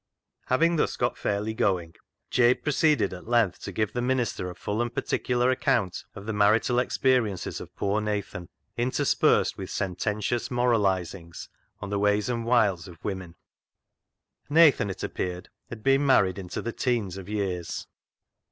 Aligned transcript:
"Having 0.47 0.77
thus 0.77 0.97
got 0.97 1.15
fairly 1.15 1.53
going, 1.53 1.93
Jabe 2.31 2.63
pro 2.63 2.71
ceeded 2.71 3.13
at 3.13 3.27
length 3.27 3.61
to 3.61 3.71
give 3.71 3.93
the 3.93 4.01
minister 4.01 4.49
a 4.49 4.55
full 4.55 4.81
and 4.81 4.91
particular 4.91 5.51
account 5.51 6.05
of 6.15 6.25
the 6.25 6.33
marital 6.33 6.79
ex 6.79 6.97
periences 6.97 7.61
of 7.61 7.75
poor 7.75 8.01
Nathan, 8.01 8.49
interspersed 8.77 9.59
with 9.59 9.69
sententious 9.69 10.49
moralisings 10.49 11.49
on 11.81 11.91
the 11.91 11.99
ways 11.99 12.29
and 12.29 12.45
wiles 12.45 12.87
of 12.87 13.03
women. 13.05 13.35
Nathan, 14.49 14.89
it 14.89 15.03
appeared, 15.03 15.49
had 15.69 15.83
been 15.83 16.03
married 16.03 16.39
into 16.39 16.63
the 16.63 16.73
teens 16.73 17.15
of 17.15 17.29
years. 17.29 17.85